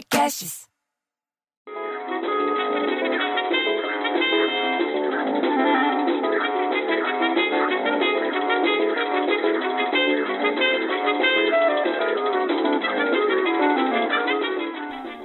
[0.00, 0.66] Podcasts.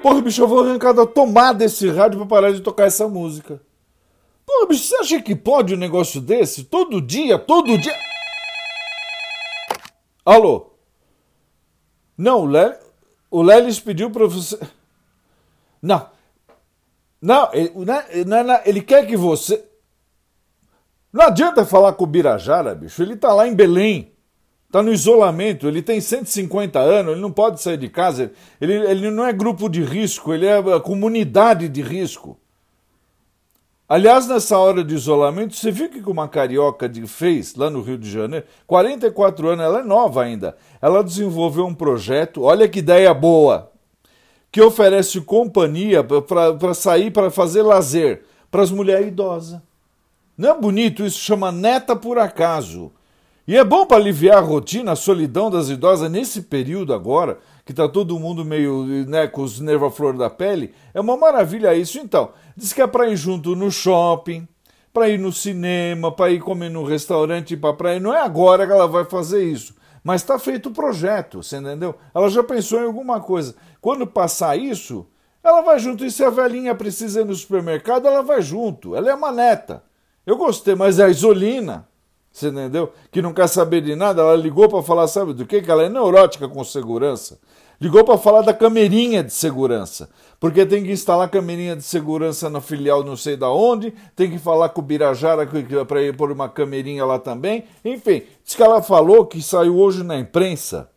[0.01, 3.61] Porra, bicho, eu vou arrancar da tomada esse rádio pra parar de tocar essa música.
[4.45, 6.65] Porra, bicho, você acha que pode um negócio desse?
[6.65, 7.95] Todo dia, todo dia.
[10.25, 10.71] Alô?
[12.17, 12.84] Não, o Lelis,
[13.35, 14.57] o Lelis pediu pra você.
[15.81, 16.07] Não.
[17.21, 17.71] Não, ele,
[18.25, 19.61] não, não, ele quer que você.
[21.11, 23.01] Não adianta falar com o Birajara, bicho.
[23.03, 24.13] Ele tá lá em Belém.
[24.71, 25.67] Tá no isolamento.
[25.67, 28.31] Ele tem 150 anos, ele não pode sair de casa.
[28.59, 32.39] Ele, ele não é grupo de risco, ele é comunidade de risco.
[33.87, 37.99] Aliás, nessa hora de isolamento, você viu o que uma carioca fez lá no Rio
[37.99, 38.45] de Janeiro?
[38.65, 40.57] 44 anos, ela é nova ainda.
[40.81, 43.71] Ela desenvolveu um projeto, olha que ideia boa,
[44.51, 49.59] que oferece companhia para sair, para fazer lazer para as mulheres idosas.
[50.35, 51.05] Não é bonito?
[51.05, 52.91] Isso chama neta por acaso.
[53.47, 57.71] E é bom para aliviar a rotina, a solidão das idosas nesse período agora, que
[57.71, 60.71] está todo mundo meio né, com os nervos à flor da pele.
[60.93, 61.97] É uma maravilha isso.
[61.97, 64.47] Então, diz que é para ir junto no shopping,
[64.93, 67.99] para ir no cinema, para ir comer no restaurante, para praia.
[67.99, 69.73] Não é agora que ela vai fazer isso.
[70.03, 71.95] Mas está feito o projeto, você entendeu?
[72.13, 73.55] Ela já pensou em alguma coisa.
[73.81, 75.07] Quando passar isso,
[75.43, 76.05] ela vai junto.
[76.05, 78.95] E se a velhinha precisa ir no supermercado, ela vai junto.
[78.95, 79.83] Ela é uma neta.
[80.23, 81.87] Eu gostei, mas é a Isolina.
[82.35, 82.91] Você entendeu?
[83.09, 85.61] Que não quer saber de nada, ela ligou para falar, sabe do que?
[85.61, 87.39] Que ela é neurótica com segurança.
[87.79, 90.09] Ligou para falar da camerinha de segurança.
[90.37, 94.37] Porque tem que instalar camerinha de segurança na filial não sei da onde, tem que
[94.37, 95.47] falar com o Birajara
[95.87, 97.63] para ir por uma camerinha lá também.
[97.85, 100.89] Enfim, diz que ela falou que saiu hoje na imprensa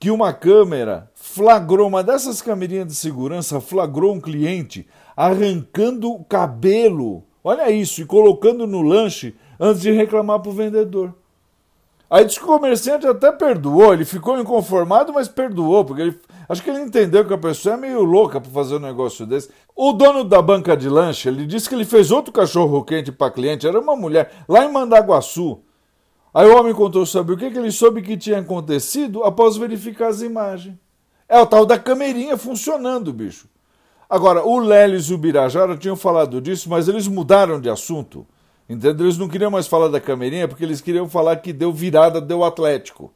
[0.00, 4.84] que uma câmera flagrou, uma dessas camerinhas de segurança flagrou um cliente
[5.16, 11.14] arrancando o cabelo, olha isso, e colocando no lanche antes de reclamar para o vendedor.
[12.08, 16.62] Aí diz que o comerciante até perdoou, ele ficou inconformado, mas perdoou, porque ele, acho
[16.62, 19.50] que ele entendeu que a pessoa é meio louca para fazer um negócio desse.
[19.74, 23.32] O dono da banca de lanche, ele disse que ele fez outro cachorro quente para
[23.32, 25.60] cliente, era uma mulher, lá em Mandaguaçu.
[26.32, 30.08] Aí o homem contou sobre o que, que ele soube que tinha acontecido após verificar
[30.08, 30.76] as imagens.
[31.28, 33.48] É o tal da camerinha funcionando, bicho.
[34.08, 38.24] Agora, o Lelis e o Birajara tinham falado disso, mas eles mudaram de assunto.
[38.68, 39.06] Entendeu?
[39.06, 42.42] Eles não queriam mais falar da Camerinha porque eles queriam falar que deu virada, deu
[42.42, 43.12] Atlético.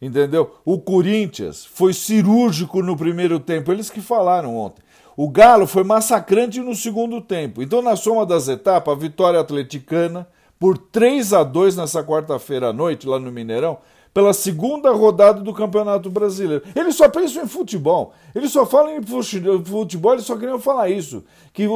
[0.00, 0.54] Entendeu?
[0.64, 4.82] O Corinthians foi cirúrgico no primeiro tempo, eles que falaram ontem.
[5.16, 7.62] O Galo foi massacrante no segundo tempo.
[7.62, 10.28] Então, na soma das etapas, a vitória atleticana
[10.58, 13.78] por 3 a 2 nessa quarta-feira à noite, lá no Mineirão,
[14.12, 16.64] pela segunda rodada do Campeonato Brasileiro.
[16.74, 18.12] Eles só pensam em futebol.
[18.34, 21.24] Eles só falam em futebol, eles só queriam falar isso.
[21.54, 21.66] Que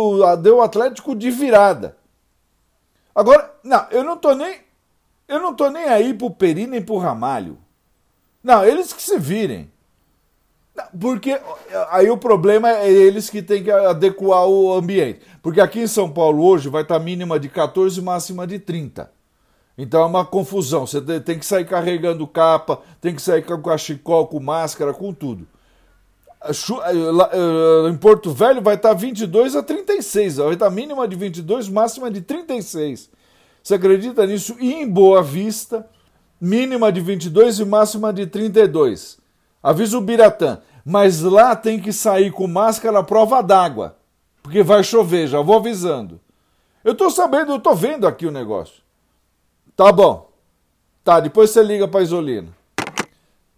[0.43, 1.97] deu o Atlético de virada.
[3.15, 4.59] Agora, não, eu não tô nem.
[5.27, 7.59] Eu não tô nem aí pro Peri nem pro Ramalho.
[8.43, 9.71] Não, eles que se virem.
[10.99, 11.39] Porque
[11.91, 15.21] aí o problema é eles que têm que adequar o ambiente.
[15.43, 19.11] Porque aqui em São Paulo hoje vai estar mínima de 14 máxima de 30.
[19.77, 20.87] Então é uma confusão.
[20.87, 25.47] Você tem que sair carregando capa, tem que sair com cachecol, com máscara, com tudo.
[26.43, 31.69] Eh, eh, em Porto Velho vai estar 22 a 36, vai estar mínima de 22,
[31.69, 33.11] máxima de 36.
[33.63, 34.57] Você acredita nisso?
[34.59, 35.87] E em Boa Vista,
[36.41, 39.19] mínima de 22 e máxima de 32.
[39.63, 40.61] Avisa o Biratã.
[40.83, 43.99] Mas lá tem que sair com máscara à prova d'água,
[44.43, 46.19] porque vai chover, já vou avisando.
[46.83, 48.83] Eu tô sabendo, eu tô vendo aqui o negócio.
[49.77, 50.31] Tá bom.
[51.05, 52.49] Tá, depois você liga pra Isolina.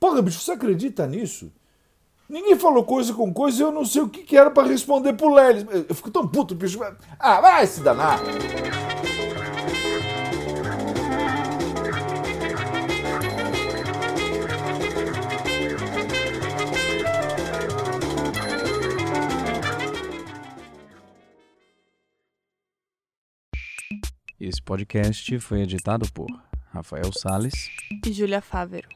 [0.01, 1.53] Porra, bicho, você acredita nisso?
[2.29, 5.13] Ninguém falou coisa com coisa e eu não sei o que, que era para responder
[5.13, 5.67] pro Lelis.
[5.89, 6.81] Eu fico tão puto, bicho.
[7.19, 8.21] Ah, vai se danar.
[24.41, 26.27] Esse podcast foi editado por
[26.73, 27.71] Rafael Sales
[28.05, 28.89] e Júlia Fávero.